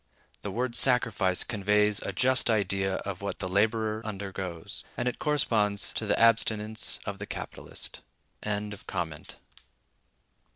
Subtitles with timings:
[0.41, 5.93] The word "sacrifice" conveys a just idea of what the laborer undergoes, and it corresponds
[5.93, 8.01] to the abstinence of the capitalist.